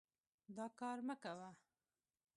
دا 0.55 0.65
کار 0.79 0.97
مه 1.07 1.15
کوه. 1.23 1.49